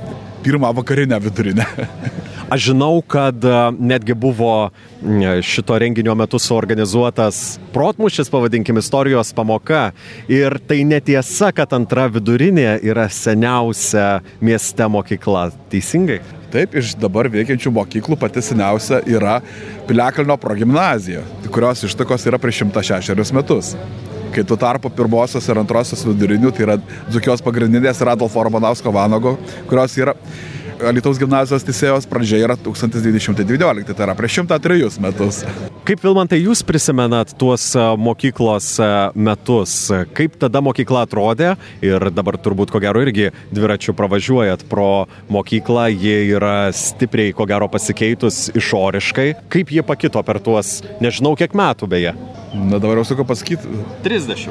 pirmą 0.44 0.74
vakarinę 0.76 1.20
vidurinę. 1.20 1.66
Aš 2.50 2.64
žinau, 2.72 2.98
kad 3.06 3.44
e, 3.44 3.50
netgi 3.78 4.14
buvo 4.14 4.70
šito 5.42 5.78
renginio 5.78 6.14
metu 6.18 6.38
suorganizuotas 6.38 7.60
protmušis, 7.72 8.30
pavadinkim, 8.30 8.78
istorijos 8.78 9.32
pamoka. 9.32 9.92
Ir 10.28 10.58
tai 10.66 10.82
netiesa, 10.84 11.52
kad 11.54 11.70
antra 11.78 12.08
vidurinė 12.10 12.80
yra 12.82 13.06
seniausia 13.06 14.18
mieste 14.42 14.90
mokykla. 14.90 15.46
Teisingai? 15.70 16.18
Taip, 16.50 16.74
iš 16.74 16.96
dabar 16.98 17.30
veikiančių 17.30 17.70
mokyklų 17.70 18.18
pati 18.18 18.42
seniausia 18.42 18.98
yra 19.06 19.38
Piliakalnio 19.86 20.34
progymnazija, 20.42 21.22
kurios 21.54 21.86
ištakos 21.86 22.26
yra 22.26 22.42
prieš 22.42 22.64
106 22.66 23.30
metus. 23.36 23.76
Kai 24.34 24.42
tuo 24.46 24.58
tarpu 24.58 24.90
pirmosios 24.94 25.46
ir 25.50 25.58
antrosios 25.62 26.02
vidurinių, 26.06 26.50
tai 26.54 26.66
yra 26.66 26.76
Dzukios 27.10 27.42
pagrindinės 27.46 28.02
ir 28.02 28.10
Adolfo 28.10 28.42
Romanausko 28.46 28.90
Vanago, 28.94 29.36
kurios 29.70 29.94
yra 29.98 30.18
Alitaus 30.86 31.18
gimnazijos 31.20 31.64
teisėjos 31.66 32.06
pradžia 32.08 32.38
yra 32.40 32.54
1912, 32.56 33.92
tai 33.92 34.04
yra 34.06 34.14
prieš 34.16 34.40
103 34.40 35.00
metus. 35.04 35.42
Kaip 35.88 36.02
Vilmantai 36.04 36.38
jūs 36.40 36.62
prisimenat 36.66 37.34
tuos 37.40 37.66
mokyklos 38.00 38.68
metus? 39.12 39.74
Kaip 40.16 40.38
tada 40.40 40.62
mokykla 40.64 41.04
atrodė? 41.04 41.52
Ir 41.84 42.08
dabar 42.14 42.38
turbūt 42.40 42.72
ko 42.72 42.80
gero 42.82 43.02
irgi 43.04 43.28
dviračių 43.52 43.94
pravažiuojat 43.98 44.64
pro 44.70 45.06
mokyklą, 45.32 45.88
jie 45.92 46.18
yra 46.32 46.70
stipriai 46.76 47.34
ko 47.36 47.48
gero 47.50 47.68
pasikeitus 47.72 48.48
išoriškai. 48.56 49.28
Kaip 49.52 49.72
jie 49.76 49.84
pakito 49.86 50.22
per 50.24 50.40
tuos, 50.44 50.78
nežinau 51.04 51.36
kiek 51.38 51.56
metų 51.56 51.90
beje? 51.90 52.14
Na 52.54 52.78
dabar 52.78 53.02
jau 53.02 53.08
sakau 53.12 53.28
pasakyti. 53.28 53.82
30. 54.06 54.48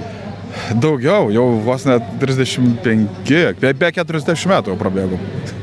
Daugiau, 0.81 1.29
jau 1.33 1.45
vos 1.63 1.85
net 1.85 2.05
35, 2.21 3.55
be 3.69 3.95
40 4.01 4.49
metų 4.49 4.73
jau 4.73 4.81
prabėgom 4.81 5.57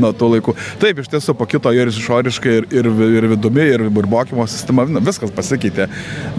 nuo 0.00 0.12
tų 0.16 0.30
laikų. 0.34 0.54
Taip, 0.82 1.02
iš 1.02 1.10
tiesų 1.12 1.34
pakito 1.38 1.72
ir 1.74 1.90
išoriškai, 1.92 2.54
ir, 2.60 2.68
ir, 2.80 2.88
ir 3.18 3.28
vidumi, 3.34 3.64
ir, 3.74 3.84
ir 3.88 4.10
mokymo 4.10 4.46
sistema, 4.50 4.86
na, 4.88 5.02
viskas 5.04 5.32
pasikeitė. 5.34 5.88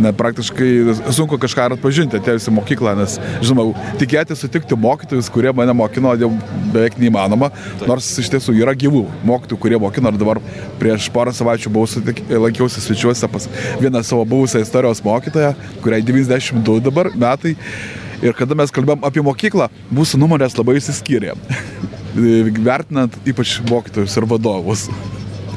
Net 0.01 0.17
praktiškai 0.19 0.69
sunku 1.15 1.39
kažką 1.41 1.69
atpažinti 1.75 2.19
atėjus 2.19 2.49
į 2.49 2.55
mokyklą, 2.57 2.95
nes, 2.99 3.17
žinoma, 3.45 3.73
tikėti 4.01 4.37
sutikti 4.39 4.77
mokytojus, 4.79 5.31
kurie 5.33 5.53
mane 5.55 5.75
mokino, 5.77 6.15
jau 6.19 6.31
beveik 6.73 6.99
neįmanoma, 7.01 7.51
nors 7.89 8.09
iš 8.21 8.31
tiesų 8.33 8.55
yra 8.61 8.75
gyvų 8.77 9.05
mokytojų, 9.27 9.61
kurie 9.61 9.79
mokino 9.81 10.13
ir 10.13 10.19
dabar 10.19 10.41
prieš 10.81 11.09
porą 11.13 11.33
savaičių 11.35 11.73
buvau 11.75 11.89
sutik, 11.89 12.23
lankiausi 12.29 12.83
svečiuose 12.83 13.29
pas 13.31 13.47
vieną 13.81 14.03
savo 14.05 14.25
buvusią 14.29 14.63
istorijos 14.63 15.03
mokytoją, 15.05 15.53
kuriai 15.83 16.05
92 16.05 16.79
dabar 16.89 17.11
metai. 17.15 17.55
Ir 18.19 18.35
kada 18.35 18.57
mes 18.57 18.71
kalbėjom 18.75 19.05
apie 19.07 19.23
mokyklą, 19.23 19.69
mūsų 19.95 20.19
nuomonės 20.19 20.57
labai 20.59 20.75
įsiskyrė. 20.81 21.37
vertinant 22.15 23.15
ypač 23.27 23.59
mokytojus 23.69 24.17
ir 24.17 24.27
vadovus. 24.29 24.87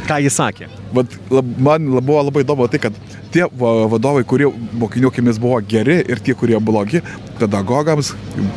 Ką 0.08 0.18
jis 0.22 0.34
sakė? 0.34 0.66
Vat, 0.92 1.14
lab, 1.30 1.50
man 1.62 1.86
buvo 2.00 2.22
labai 2.26 2.42
įdomu 2.42 2.66
tai, 2.70 2.80
kad 2.82 2.96
tie 3.32 3.46
vadovai, 3.46 4.24
kurie 4.28 4.48
mokinių 4.80 5.12
akimis 5.12 5.38
buvo 5.40 5.60
geri 5.64 6.00
ir 6.02 6.20
tie, 6.24 6.34
kurie 6.38 6.58
blogi, 6.60 7.00
pedagogams 7.38 8.12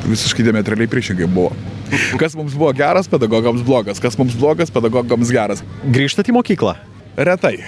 visiškai 0.08 0.48
diametraliai 0.48 0.90
priešingai 0.92 1.30
buvo. 1.32 1.54
Kas 2.20 2.34
mums 2.36 2.56
buvo 2.58 2.72
geras, 2.76 3.08
pedagogams 3.12 3.64
blogas, 3.66 4.02
kas 4.02 4.18
mums 4.20 4.36
blogas, 4.40 4.74
pedagogams 4.74 5.32
geras. 5.32 5.62
Grįžtat 5.86 6.32
į 6.32 6.40
mokyklą? 6.40 6.76
Retai. 7.16 7.60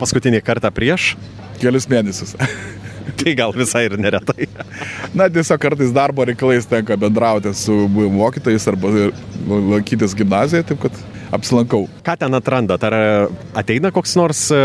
Paskutinį 0.00 0.42
kartą 0.44 0.72
prieš? 0.74 1.14
Kelius 1.60 1.88
mėnesius. 1.92 2.34
tai 3.18 3.34
gal 3.38 3.54
visai 3.56 3.86
ir 3.88 3.96
neretai. 4.00 4.48
Na, 5.14 5.28
tiesiog 5.32 5.60
kartais 5.62 5.92
darbo 5.94 6.24
reikalais 6.26 6.68
tenka 6.70 6.96
bendrauti 7.00 7.52
su 7.56 7.86
mokytojais 7.90 8.68
arba 8.72 8.92
lankytis 9.46 10.16
gimnazijoje, 10.18 10.66
taip 10.70 10.82
kad 10.86 11.04
apsilankau. 11.34 11.86
Ką 12.06 12.16
ten 12.20 12.38
atrandat? 12.38 12.86
Ar 12.86 12.96
ateina 13.58 13.92
koks 13.94 14.16
nors 14.18 14.46
e, 14.54 14.62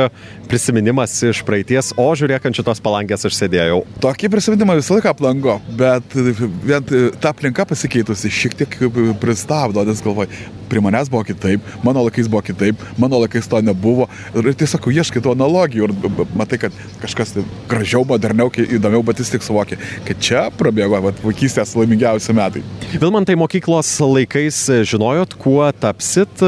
prisiminimas 0.52 1.18
iš 1.32 1.44
praeities, 1.48 1.92
o 2.00 2.08
žiūrėk, 2.18 2.48
ant 2.48 2.58
šitos 2.58 2.84
palangės 2.84 3.28
aš 3.30 3.38
sėdėjau? 3.40 3.84
Tokį 4.04 4.32
prisiminimą 4.34 4.78
visą 4.80 4.98
laiką 4.98 5.14
aplanko, 5.16 5.60
bet 5.80 6.16
vien 6.16 6.88
ta 7.22 7.34
aplinka 7.34 7.66
pasikeitusi 7.70 8.32
šiek 8.32 8.58
tiek 8.62 8.80
pristabdo, 9.22 9.86
nes 9.88 10.04
galvoju, 10.04 10.42
prie 10.72 10.80
manęs 10.80 11.10
buvo 11.12 11.24
kitaip, 11.28 11.64
mano 11.84 12.06
laikais 12.06 12.30
buvo 12.32 12.42
kitaip, 12.48 12.80
mano 12.98 13.20
laikais 13.20 13.48
to 13.52 13.60
nebuvo. 13.62 14.08
Ir 14.40 14.54
tiesiog 14.56 14.88
ieškai 14.94 15.24
tų 15.24 15.34
analogijų 15.36 15.90
ir 15.90 15.96
matai, 16.40 16.62
kad 16.62 16.78
kažkas 17.02 17.36
tai 17.36 17.44
gražiau, 17.72 18.06
moderniau, 18.08 18.48
įdomiau, 18.52 19.04
bet 19.04 19.20
jis 19.20 19.34
tik 19.34 19.44
suvokia, 19.44 19.80
kad 20.08 20.22
čia 20.24 20.46
prabėgo 20.56 21.02
vat, 21.04 21.20
vaikystės 21.26 21.76
laimingiausi 21.76 22.36
metai. 22.38 22.64
Vilmantai 22.94 23.36
mokyklos 23.40 23.92
laikais 24.00 24.64
žinojot, 24.88 25.36
kuo 25.42 25.66
tapsit, 25.84 26.44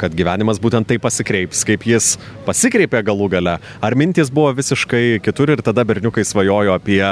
kad 0.00 0.14
gyvenimas 0.16 0.60
būtent 0.62 0.88
taip 0.88 1.04
pasikreips, 1.04 1.62
kaip 1.68 1.86
jis 1.88 2.14
pasikreipė 2.46 3.02
galų 3.06 3.30
gale. 3.36 3.56
Ar 3.82 3.96
mintis 3.98 4.32
buvo 4.32 4.52
visiškai 4.56 5.20
kitur 5.24 5.54
ir 5.54 5.64
tada 5.64 5.84
berniukai 5.86 6.24
svajojo 6.26 6.74
apie 6.76 7.02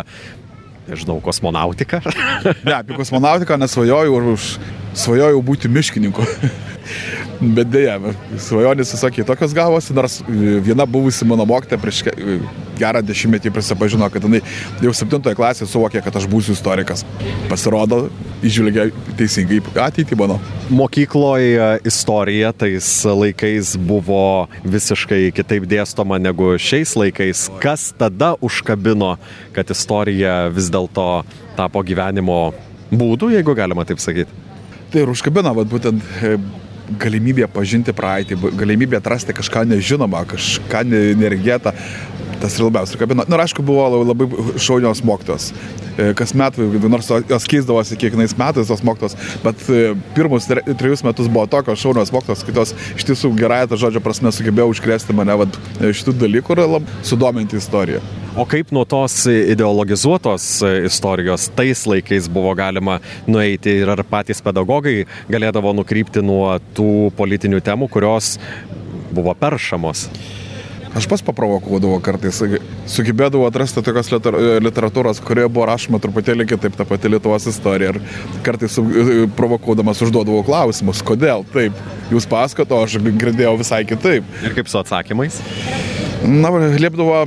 nežinau, 0.88 1.18
kosmonautiką? 1.24 2.00
ne, 2.68 2.74
apie 2.78 2.96
kosmonautiką 2.96 3.58
nesvajojau 3.60 4.18
ir 4.18 4.32
už 4.34 4.48
svajojau 4.98 5.42
būti 5.44 5.70
miškininku. 5.72 6.24
Bet 7.58 7.70
dėja, 7.70 7.98
svajonės 8.42 8.94
visokie 8.96 9.24
tokios 9.26 9.52
gavosi, 9.54 9.94
nors 9.94 10.18
viena 10.26 10.88
buvusi 10.88 11.28
mano 11.28 11.46
mokytė 11.46 11.78
prieš 11.78 12.06
gerą 12.80 13.02
dešimtmetį 13.04 13.52
prisipažino, 13.54 14.08
kad 14.12 14.24
jinai 14.24 14.40
jau 14.84 14.94
septintoje 14.96 15.38
klasėje 15.38 15.70
suvokė, 15.72 16.02
kad 16.04 16.18
aš 16.20 16.28
būsiu 16.30 16.54
istorikas. 16.56 17.04
Pasirodo, 17.50 18.06
išvilgia 18.44 18.88
teisingai 19.18 19.60
ateitį 19.88 20.18
mano. 20.18 20.38
Mokykloje 20.68 21.68
istorija 21.88 22.52
tais 22.56 22.88
laikais 23.08 23.74
buvo 23.80 24.48
visiškai 24.64 25.28
kitaip 25.36 25.66
dėstoma 25.68 26.20
negu 26.22 26.54
šiais 26.60 26.94
laikais. 26.98 27.48
Kas 27.62 27.90
tada 27.98 28.34
užkabino, 28.44 29.16
kad 29.56 29.70
istorija 29.74 30.46
vis 30.54 30.70
dėlto 30.72 31.08
tapo 31.58 31.82
gyvenimo 31.82 32.40
būdų, 32.92 33.32
jeigu 33.36 33.56
galima 33.58 33.84
taip 33.88 34.00
sakyti? 34.02 34.46
Tai 34.92 35.02
ir 35.04 35.10
užkabino, 35.12 35.52
bet 35.58 35.68
būtent 35.68 36.04
e, 36.24 36.36
galimybė 37.00 37.48
pažinti 37.52 37.92
praeitį, 37.96 38.38
galimybė 38.56 38.98
atrasti 39.00 39.34
kažką 39.36 39.66
nežinomą, 39.68 40.22
kažką 40.30 40.84
neregėtą. 40.88 41.74
Tas 42.42 42.58
ir 42.58 42.68
labiausiai 42.68 43.00
kabino. 43.00 43.24
Na, 43.26 43.36
nu, 43.36 43.42
aišku, 43.42 43.64
buvo 43.66 43.86
labai 44.04 44.28
šaunios 44.62 45.02
mokytos. 45.06 45.50
E, 45.98 46.12
kas 46.18 46.30
metų, 46.38 46.68
nors 46.86 47.08
jos 47.10 47.46
keisdavosi 47.50 47.98
kiekvienais 47.98 48.36
metais 48.38 48.70
tos 48.70 48.84
mokytos, 48.86 49.16
bet 49.42 49.64
e, 49.66 49.96
pirmus 50.14 50.46
trejus 50.46 51.02
metus 51.06 51.26
buvo 51.26 51.48
tokios 51.50 51.82
šaunios 51.82 52.12
mokytos, 52.14 52.44
kitos 52.46 52.74
iš 52.94 53.08
tiesų 53.08 53.32
gerai 53.38 53.64
tą 53.66 53.80
žodžio 53.80 54.02
prasme 54.04 54.30
sugebėjo 54.34 54.68
užkrėsti 54.70 55.16
mane 55.18 55.34
vat, 55.42 55.58
šitų 55.82 56.14
dalykų 56.22 56.54
ir 56.54 56.64
sudominti 57.02 57.58
istoriją. 57.58 58.02
O 58.38 58.46
kaip 58.46 58.70
nuo 58.70 58.84
tos 58.86 59.24
ideologizuotos 59.26 60.48
istorijos 60.86 61.48
tais 61.58 61.82
laikais 61.90 62.30
buvo 62.30 62.54
galima 62.54 63.00
nueiti 63.26 63.80
ir 63.82 63.90
ar 63.90 64.04
patys 64.06 64.44
pedagogai 64.44 65.00
galėdavo 65.26 65.74
nukrypti 65.80 66.22
nuo 66.22 66.60
tų 66.78 67.08
politinių 67.18 67.64
temų, 67.66 67.90
kurios 67.90 68.36
buvo 69.10 69.34
peršamos? 69.34 70.06
Aš 70.98 71.06
pas 71.06 71.22
paprovokuodavau 71.22 72.00
kartais, 72.02 72.40
sugebėdavau 72.90 73.44
atrasti 73.46 73.84
tokios 73.86 74.08
literatūros, 74.64 75.20
kurioje 75.22 75.50
buvo 75.52 75.68
rašoma 75.70 76.00
truputėlį 76.02 76.48
kitaip 76.50 76.74
ta 76.74 76.86
pati 76.88 77.12
Lietuvos 77.12 77.46
istorija. 77.46 77.92
Ir 77.92 78.00
kartais 78.42 78.80
provokuodamas 79.38 80.02
užduodavau 80.02 80.42
klausimus, 80.48 81.04
kodėl 81.06 81.46
taip, 81.52 81.78
jūs 82.10 82.26
pasakoto, 82.26 82.80
aš 82.82 82.98
girdėjau 83.06 83.54
visai 83.62 83.84
kitaip. 83.86 84.26
Ir 84.42 84.58
kaip 84.58 84.72
su 84.72 84.80
atsakymais? 84.82 85.38
Na, 86.26 86.50
liepdavo 86.50 87.22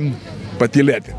patylėti. 0.60 1.16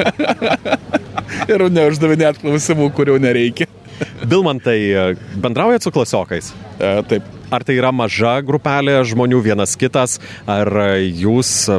ir 1.54 1.68
neuždavinėt 1.72 2.44
klausimų, 2.44 2.92
kurių 3.00 3.16
nereikia. 3.24 3.70
Bilmantai, 4.28 4.80
bendraujat 5.40 5.88
su 5.88 5.96
klasiokais? 5.96 6.52
E, 6.76 6.96
taip. 7.08 7.36
Ar 7.50 7.64
tai 7.66 7.74
yra 7.80 7.90
maža 7.90 8.36
grupelė 8.46 9.00
žmonių 9.10 9.40
vienas 9.42 9.74
kitas, 9.78 10.20
ar 10.46 10.70
jūs 11.02 11.70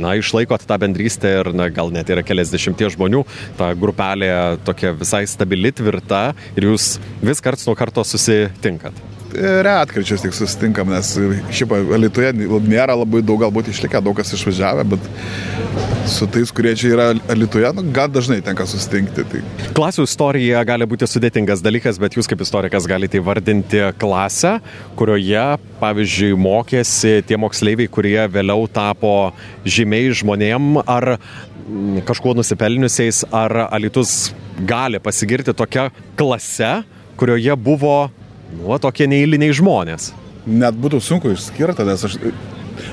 na, 0.00 0.16
išlaikot 0.18 0.64
tą 0.66 0.78
bendrystę 0.82 1.30
ir 1.40 1.52
na, 1.54 1.68
gal 1.70 1.92
net 1.94 2.10
yra 2.10 2.24
keliasdešimties 2.26 2.96
žmonių, 2.96 3.22
ta 3.58 3.70
grupelė 3.78 4.32
tokia 4.66 4.90
visai 4.98 5.22
stabili, 5.30 5.70
tvirta 5.70 6.30
ir 6.56 6.70
jūs 6.72 6.96
vis 7.22 7.42
karts 7.44 7.68
nuo 7.68 7.78
karto 7.78 8.02
susitinkat? 8.06 9.19
Retkarčiais 9.36 10.22
tik 10.24 10.34
susitinkam, 10.36 10.90
nes 10.92 11.12
šiaip 11.54 11.74
Lietuvoje 12.00 12.32
nėra 12.66 12.96
labai 12.98 13.22
daug 13.26 13.40
galbūt 13.44 13.70
išlikę, 13.72 14.00
daug 14.04 14.16
kas 14.18 14.32
išvažiavę, 14.36 14.84
bet 14.90 15.08
su 16.10 16.26
tais, 16.30 16.50
kurie 16.54 16.72
čia 16.78 16.92
yra 16.94 17.08
Lietuvoje, 17.14 17.72
nu, 17.76 17.84
gan 17.94 18.12
dažnai 18.12 18.40
tenka 18.44 18.66
susitinkti. 18.68 19.26
Tai. 19.30 19.42
Klasių 19.76 20.06
istorija 20.08 20.62
gali 20.68 20.88
būti 20.90 21.08
sudėtingas 21.10 21.62
dalykas, 21.64 22.00
bet 22.02 22.18
jūs 22.18 22.30
kaip 22.30 22.42
istorikas 22.44 22.88
galite 22.90 23.20
įvardinti 23.20 23.84
klasę, 24.00 24.56
kurioje, 24.98 25.46
pavyzdžiui, 25.82 26.32
mokėsi 26.40 27.20
tie 27.28 27.38
moksleiviai, 27.40 27.90
kurie 27.92 28.18
vėliau 28.32 28.66
tapo 28.72 29.14
žymiai 29.64 30.10
žmonėm 30.16 30.80
ar 30.84 31.14
kažkuo 32.08 32.34
nusipelniusiais, 32.34 33.24
ar 33.30 33.68
Alitus 33.68 34.32
gali 34.66 34.98
pasigirti 35.02 35.54
tokia 35.56 35.90
klase, 36.18 36.80
kurioje 37.20 37.54
buvo 37.60 38.08
nu, 38.58 38.78
tokie 38.82 39.08
neįliniai 39.10 39.54
žmonės. 39.56 40.12
net 40.46 40.74
būtų 40.74 41.00
sunku 41.04 41.30
išskirti, 41.34 41.84
nes 41.84 42.04
aš 42.04 42.16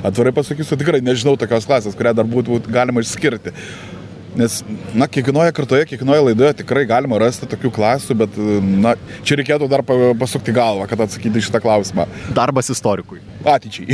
atvirai 0.05 0.33
pasakysiu, 0.35 0.77
tikrai 0.79 0.99
nežinau 1.01 1.37
tokios 1.39 1.65
klasės, 1.65 1.95
kurią 1.97 2.13
dar 2.17 2.27
būtų 2.27 2.59
galima 2.67 3.01
išskirti. 3.01 3.53
Nes, 4.37 4.59
na, 4.93 5.07
kiekvienoje 5.09 5.49
kartoje, 5.57 5.85
kiekvienoje 5.89 6.21
laidoje 6.27 6.51
tikrai 6.59 6.83
galima 6.85 7.17
rasti 7.21 7.47
tokių 7.49 7.71
klasių, 7.73 8.13
bet, 8.21 8.35
na, 8.83 8.91
čia 9.25 9.33
reikėtų 9.39 9.65
dar 9.71 9.81
pasukti 10.19 10.53
galvą, 10.53 10.85
kad 10.89 10.99
atsakyti 11.07 11.41
šitą 11.47 11.59
klausimą. 11.63 12.03
Darbas 12.37 12.69
istorikui. 12.69 13.19
Ateičiai. 13.47 13.87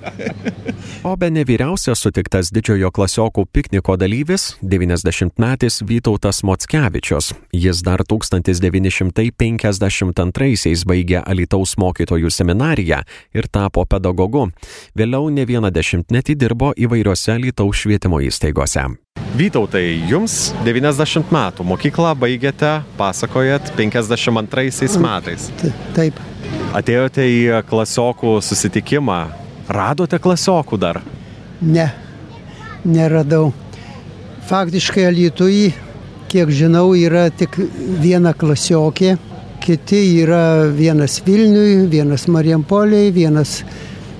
o 1.08 1.10
be 1.16 1.30
ne 1.32 1.44
vyriausias 1.48 1.98
sutiktas 2.04 2.50
didžiojo 2.52 2.90
klasiokų 2.92 3.44
pikniko 3.48 3.96
dalyvis- 4.00 4.56
90-metis 4.74 5.74
Vytautas 5.88 6.38
Mockevičius. 6.44 7.32
Jis 7.52 7.82
dar 7.86 8.00
1952-aisiais 8.04 10.84
baigė 10.84 11.22
Alitaus 11.24 11.76
mokytojų 11.80 12.30
seminariją 12.30 13.02
ir 13.32 13.48
tapo 13.48 13.84
pedagogu. 13.86 14.50
Vėliau 14.96 15.30
ne 15.32 15.46
vieną 15.46 15.70
dešimtmetį 15.72 16.34
dirbo 16.36 16.72
įvairiose 16.76 17.32
Alitaus 17.38 17.76
švietimo 17.76 18.20
įstaigose. 18.20 18.84
Vytautai, 19.30 19.94
jums 20.10 20.50
90 20.66 21.30
metų, 21.30 21.62
mokyklą 21.62 22.16
baigėte, 22.18 22.80
pasakojat, 22.98 23.68
52 23.78 24.98
metais. 24.98 25.44
Taip. 25.94 26.18
Atėjote 26.74 27.22
į 27.22 27.60
klasiokų 27.68 28.32
susitikimą, 28.42 29.20
radote 29.70 30.18
klasiokų 30.18 30.78
dar? 30.82 30.98
Ne, 31.62 31.86
neradau. 32.82 33.52
Faktiškai 34.50 35.06
Lietuvai, 35.14 35.70
kiek 36.32 36.50
žinau, 36.50 36.88
yra 36.98 37.28
tik 37.30 37.54
viena 38.02 38.34
klasiokė, 38.34 39.14
kiti 39.62 40.02
yra 40.24 40.66
vienas 40.74 41.20
Vilniui, 41.22 41.86
vienas 41.92 42.26
Marijampoliai, 42.26 43.14
vienas 43.14 43.60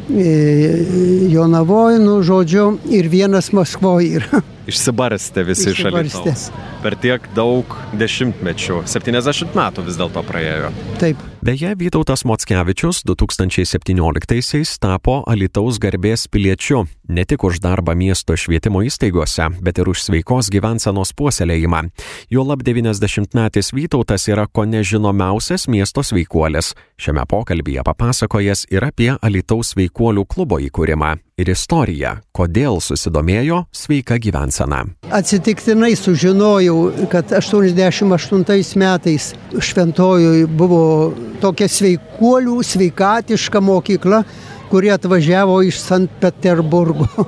e, 0.07 1.27
Jonavoje, 1.35 1.99
nu 1.99 2.21
žodžiu, 2.23 2.77
ir 2.95 3.11
vienas 3.11 3.51
Maskvoje 3.57 4.21
yra. 4.23 4.45
Išsibarstė 4.71 5.45
visi 5.49 5.71
iš 5.73 5.85
Alitaus. 5.91 6.47
Per 6.85 6.97
tiek 7.01 7.27
daug 7.37 7.77
dešimtmečių, 8.01 8.85
70 8.91 9.59
metų 9.59 9.87
vis 9.89 10.01
dėlto 10.01 10.25
praėjo. 10.27 10.73
Taip. 11.03 11.30
Beje, 11.41 11.75
Vytautas 11.75 12.25
Mockevičius 12.25 13.01
2017-aisiais 13.09 14.75
tapo 14.77 15.23
Alitaus 15.25 15.79
garbės 15.81 16.27
piliečiu 16.29 16.83
ne 17.09 17.25
tik 17.25 17.47
už 17.49 17.63
darbą 17.65 17.95
miesto 17.97 18.37
švietimo 18.37 18.83
įstaigose, 18.85 19.47
bet 19.65 19.81
ir 19.81 19.89
už 19.89 20.03
sveikos 20.05 20.53
gyvensenos 20.53 21.15
puoselėjimą. 21.17 21.81
Jo 22.29 22.45
lab 22.45 22.61
90-metis 22.61 23.73
Vytautas 23.73 24.29
yra 24.29 24.45
ko 24.53 24.67
nežinomiausias 24.69 25.65
miesto 25.73 26.05
sveikuolis. 26.05 26.75
Šiame 27.01 27.25
pokalbėje 27.25 27.89
papasakojęs 27.89 28.67
ir 28.69 28.85
apie 28.85 29.15
Alitaus 29.17 29.73
sveikuolių 29.73 30.29
klubo 30.29 30.61
įkūrimą 30.61 31.17
ir 31.41 31.57
istoriją, 31.57 32.19
kodėl 32.37 32.85
susidomėjo 32.85 33.65
sveika 33.73 34.21
gyvensena. 34.21 34.85
Atsitiktinai 35.11 35.97
sužinojau, 35.97 36.93
kad 37.11 37.33
88 37.33 38.77
metais 38.77 39.33
Šventojoje 39.59 40.47
buvo 40.47 41.13
tokia 41.43 41.67
sveikuolių, 41.67 42.61
sveikatiška 42.63 43.59
mokykla, 43.61 44.23
kuri 44.71 44.93
atvažiavo 44.95 45.57
iš 45.67 45.81
Sankt 45.83 46.15
Peterburgo. 46.23 47.09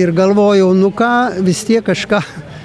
Ir 0.00 0.10
galvojau, 0.12 0.72
nu 0.74 0.90
ką, 0.90 1.38
vis 1.46 1.62
tiek 1.64 1.86
kažką, 1.86 2.18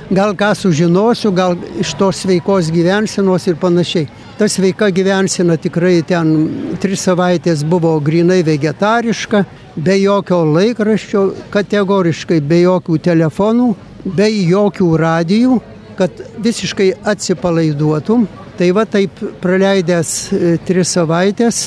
gal 0.10 0.34
ką 0.34 0.50
sužinosiu, 0.58 1.32
gal 1.32 1.54
iš 1.80 1.94
tos 2.02 2.25
sveikos 2.25 2.74
gyvensenos 2.74 3.48
ir 3.48 3.62
panašiai. 3.62 4.10
Ta 4.38 4.50
sveika 4.50 4.90
gyvensena 4.90 5.60
tikrai 5.62 6.02
ten 6.10 6.34
tris 6.82 7.06
savaitės 7.06 7.62
buvo 7.63 7.94
grinai 8.02 8.42
vegetariška, 8.44 9.46
be 9.78 10.02
jokio 10.02 10.42
laikraščio, 10.58 11.28
kategoriškai 11.54 12.42
be 12.42 12.63
jokių 12.66 12.98
telefonų, 12.98 13.74
be 14.05 14.27
jokių 14.29 14.89
radijų, 15.00 15.60
kad 15.98 16.24
visiškai 16.43 16.91
atsipalaiduotum. 17.13 18.27
Tai 18.57 18.69
va 18.77 18.86
taip 18.86 19.17
praleidęs 19.41 20.13
e, 20.29 20.55
tris 20.62 20.91
savaitės 20.93 21.65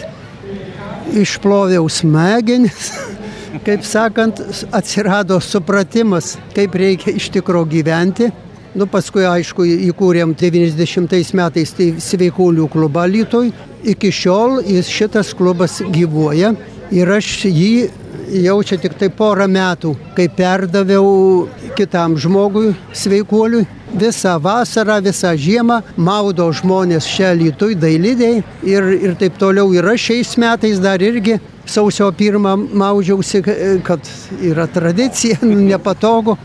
išploviau 1.16 1.88
smegenis, 1.90 2.90
kaip 3.66 3.84
sakant, 3.86 4.42
atsirado 4.75 5.38
supratimas, 5.42 6.36
kaip 6.54 6.75
reikia 6.78 7.14
iš 7.16 7.30
tikro 7.34 7.64
gyventi. 7.66 8.30
Nu, 8.76 8.84
paskui, 8.92 9.25
aišku, 9.25 9.64
įkūrėm 9.88 10.34
90 10.36 11.32
metais 11.38 11.70
tai 11.72 11.86
sveikųjų 12.02 12.66
klubą 12.68 13.06
Lytoj. 13.08 13.49
Iki 13.88 14.10
šiol 14.12 14.58
šitas 14.84 15.30
klubas 15.38 15.78
gyvuoja 15.94 16.52
ir 16.92 17.12
aš 17.16 17.46
jį 17.49 17.88
jau 18.30 18.60
čia 18.67 18.78
tik 18.80 18.97
tai 18.99 19.08
porą 19.12 19.47
metų, 19.50 19.95
kai 20.17 20.26
perdaviau 20.32 21.47
kitam 21.78 22.17
žmogui, 22.19 22.75
sveikuoliui, 22.97 23.67
visą 23.97 24.36
vasarą, 24.43 24.99
visą 25.04 25.32
žiemą 25.39 25.80
maudo 25.97 26.49
žmonės 26.52 27.06
čia 27.08 27.32
lytui, 27.36 27.76
dailidėjai 27.78 28.43
ir, 28.67 28.89
ir 29.08 29.15
taip 29.21 29.39
toliau. 29.41 29.71
Ir 29.76 29.86
aš 29.93 30.08
šiais 30.10 30.36
metais 30.43 30.80
dar 30.82 31.02
irgi 31.02 31.39
sausio 31.67 32.10
pirmą 32.12 32.56
maudžiausi, 32.56 33.43
kad 33.86 34.10
yra 34.43 34.67
tradicija, 34.71 35.39
nepatogu. 35.43 36.36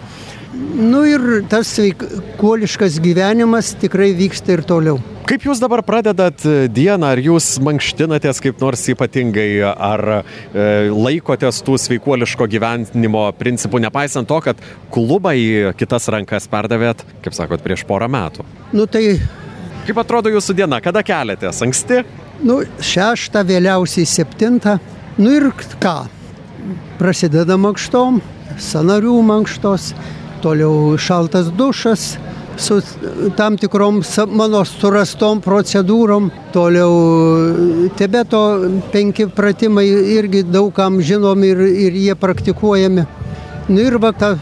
Nu 0.75 1.05
ir 1.07 1.43
tas 1.49 1.69
sveikuoliškas 1.77 2.99
gyvenimas 3.01 3.73
tikrai 3.81 4.11
vyksta 4.17 4.57
ir 4.57 4.65
toliau. 4.67 4.99
Kaip 5.31 5.45
jūs 5.47 5.61
dabar 5.63 5.79
pradedat 5.87 6.41
dieną, 6.75 7.13
ar 7.13 7.19
jūs 7.23 7.45
mankštinatės 7.63 8.41
kaip 8.43 8.57
nors 8.59 8.81
ypatingai, 8.91 9.61
ar 9.63 10.01
e, 10.11 10.23
laikotės 10.91 11.61
tų 11.63 11.77
sveikuoliško 11.79 12.49
gyvenimo 12.51 13.21
principų, 13.39 13.79
nepaisant 13.85 14.27
to, 14.27 14.41
kad 14.43 14.59
klubą 14.91 15.31
į 15.39 15.71
kitas 15.79 16.09
rankas 16.11 16.49
perdavėt, 16.51 17.05
kaip 17.23 17.37
sakot, 17.37 17.63
prieš 17.63 17.85
porą 17.87 18.09
metų? 18.11 18.43
Nu 18.75 18.89
tai. 18.91 19.21
Kaip 19.87 20.01
atrodo 20.03 20.33
jūsų 20.35 20.57
diena, 20.57 20.81
kada 20.83 20.99
keliatės? 20.99 21.63
Anksti? 21.63 22.01
Nu, 22.43 22.59
šeštą, 22.91 23.45
vėliausiai 23.47 24.03
septintą. 24.03 24.81
Nu 25.15 25.31
ir 25.37 25.47
ką? 25.79 25.95
Prasideda 26.99 27.55
mankštom, 27.55 28.19
sanarių 28.59 29.15
mankštos, 29.31 29.93
toliau 30.43 30.99
šaltas 30.99 31.47
dušas 31.55 32.17
su 32.61 32.81
tam 33.37 33.57
tikrom 33.57 34.01
mano 34.29 34.61
surastom 34.65 35.41
procedūrom. 35.41 36.29
Toliau 36.53 37.89
Tibeto 37.97 38.41
penki 38.93 39.27
pratimai 39.27 39.87
irgi 40.17 40.43
daugam 40.43 41.01
žinomi 41.01 41.51
ir, 41.53 41.61
ir 41.87 41.97
jie 42.05 42.15
praktikuojami. 42.15 43.05
Nu 43.69 43.81
ir 43.81 43.97
va 43.97 44.11
ta 44.13 44.35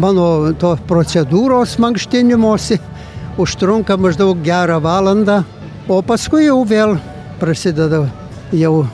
mano 0.00 0.52
to 0.58 0.72
procedūros 0.88 1.76
mankštinimosi 1.82 2.80
užtrunka 3.38 3.96
maždaug 3.96 4.40
gerą 4.44 4.80
valandą, 4.82 5.42
o 5.88 6.00
paskui 6.02 6.46
jau 6.46 6.60
vėl 6.68 6.96
prasideda 7.40 8.04
jau 8.52 8.86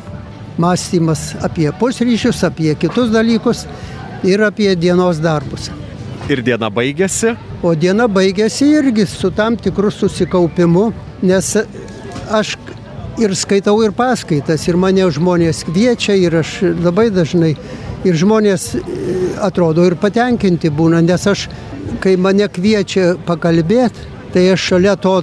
mąstymas 0.59 1.35
apie 1.42 1.71
pusryšius, 1.81 2.44
apie 2.47 2.75
kitus 2.79 3.11
dalykus 3.14 3.66
ir 4.27 4.42
apie 4.42 4.75
dienos 4.77 5.23
darbus. 5.23 5.71
Ir 6.29 6.43
diena 6.45 6.69
baigėsi? 6.69 7.33
O 7.64 7.71
diena 7.73 8.05
baigėsi 8.12 8.67
irgi 8.77 9.07
su 9.09 9.31
tam 9.33 9.55
tikru 9.57 9.88
susikaupimu, 9.88 10.91
nes 11.25 11.55
aš 12.29 12.51
ir 13.19 13.33
skaitau 13.33 13.81
ir 13.81 13.95
paskaitas, 13.97 14.67
ir 14.69 14.77
mane 14.77 15.09
žmonės 15.14 15.64
kviečia, 15.64 16.19
ir 16.21 16.37
aš 16.43 16.53
labai 16.85 17.09
dažnai, 17.14 17.55
ir 18.05 18.21
žmonės 18.21 18.69
e, 18.77 18.83
atrodo 19.41 19.88
ir 19.88 19.97
patenkinti 19.97 20.69
būna, 20.69 21.01
nes 21.07 21.27
aš, 21.33 21.49
kai 22.05 22.19
mane 22.21 22.45
kviečia 22.53 23.14
pakalbėti, 23.27 24.07
tai 24.35 24.51
aš 24.53 24.69
šalia 24.75 24.99
to, 25.01 25.17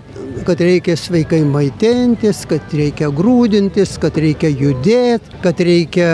kad 0.45 0.59
reikia 0.59 0.97
sveikai 0.97 1.43
maitintis, 1.45 2.47
kad 2.49 2.73
reikia 2.73 3.11
grūdintis, 3.13 3.99
kad 4.01 4.17
reikia 4.17 4.49
judėti, 4.49 5.37
kad 5.45 5.61
reikia 5.61 6.09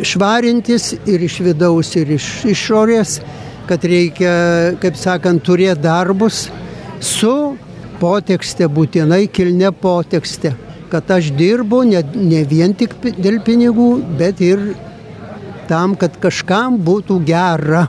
švarintis 0.00 0.94
ir 1.04 1.28
iš 1.28 1.42
vidaus, 1.44 1.92
ir 2.00 2.16
iš 2.16 2.30
išorės 2.56 3.20
kad 3.66 3.84
reikia, 3.84 4.32
kaip 4.80 4.96
sakant, 4.98 5.42
turėti 5.44 5.82
darbus 5.84 6.46
su 7.02 7.56
potekste, 8.00 8.68
būtinai 8.70 9.26
kilne 9.32 9.72
potekste. 9.72 10.54
Kad 10.90 11.10
aš 11.10 11.32
dirbu 11.34 11.82
ne, 11.88 12.02
ne 12.14 12.44
vien 12.46 12.74
tik 12.78 12.94
dėl 13.18 13.40
pinigų, 13.44 13.90
bet 14.18 14.40
ir 14.44 14.62
tam, 15.70 15.96
kad 15.98 16.14
kažkam 16.22 16.78
būtų 16.86 17.18
gera 17.26 17.86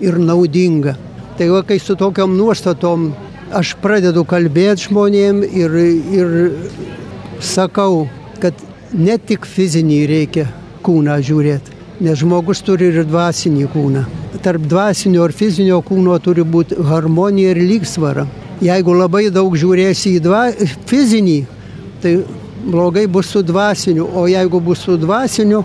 ir 0.00 0.16
naudinga. 0.18 0.96
Tai 1.38 1.50
va, 1.52 1.62
kai 1.62 1.78
su 1.78 1.94
tokiam 1.98 2.32
nuostatom 2.38 3.10
aš 3.54 3.74
pradedu 3.82 4.24
kalbėti 4.28 4.88
žmonėm 4.88 5.42
ir, 5.46 5.76
ir 6.18 6.32
sakau, 7.44 8.06
kad 8.40 8.56
ne 8.96 9.18
tik 9.20 9.46
fizinį 9.46 10.00
reikia 10.08 10.48
kūną 10.86 11.18
žiūrėti, 11.28 11.76
nes 12.00 12.18
žmogus 12.22 12.64
turi 12.64 12.88
ir 12.88 13.04
dvasinį 13.04 13.68
kūną 13.74 14.06
tarp 14.48 14.64
dvasinio 14.64 15.26
ir 15.28 15.32
fizinio 15.36 15.82
kūno 15.84 16.14
turi 16.24 16.40
būti 16.48 16.78
harmonija 16.88 17.52
ir 17.52 17.58
lygsvara. 17.68 18.24
Jeigu 18.64 18.94
labai 18.96 19.26
daug 19.34 19.52
žiūrėsi 19.60 20.14
į 20.16 20.22
dva, 20.24 20.46
fizinį, 20.88 21.38
tai 22.02 22.14
blogai 22.64 23.04
bus 23.12 23.28
su 23.34 23.42
dvasiniu, 23.44 24.06
o 24.16 24.24
jeigu 24.30 24.60
bus 24.64 24.86
su 24.86 24.96
dvasiniu, 24.98 25.60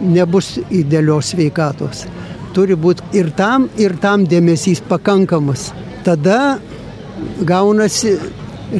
nebus 0.00 0.54
idealios 0.70 1.34
sveikatos. 1.34 2.06
Turi 2.56 2.76
būti 2.76 3.04
ir 3.20 3.28
tam, 3.36 3.68
ir 3.76 3.98
tam 4.00 4.24
dėmesys 4.28 4.80
pakankamas. 4.88 5.68
Tada 6.06 6.56
gaunasi 7.48 8.16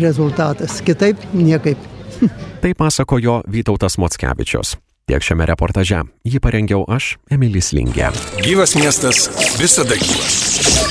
rezultatas. 0.00 0.80
Kitaip 0.84 1.28
niekaip. 1.36 1.78
Tai 2.62 2.72
pasakojo 2.78 3.42
Vytautas 3.52 4.00
Mockevičius. 4.00 4.78
Tiek 5.12 5.20
šiame 5.28 5.44
reportaže. 5.44 5.98
Jį 6.24 6.40
parengiau 6.40 6.86
aš, 6.88 7.18
Emilis 7.36 7.74
Lingė. 7.76 8.08
Gyvas 8.40 8.72
miestas 8.80 9.26
visada 9.60 10.00
gyvas. 10.00 10.81